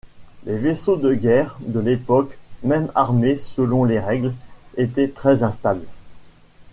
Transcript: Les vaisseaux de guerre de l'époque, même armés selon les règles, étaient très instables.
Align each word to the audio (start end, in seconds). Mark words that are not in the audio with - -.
Les 0.45 0.57
vaisseaux 0.57 0.97
de 0.97 1.13
guerre 1.13 1.57
de 1.63 1.79
l'époque, 1.79 2.39
même 2.63 2.91
armés 2.95 3.37
selon 3.37 3.83
les 3.83 3.99
règles, 3.99 4.33
étaient 4.75 5.09
très 5.11 5.43
instables. 5.43 5.85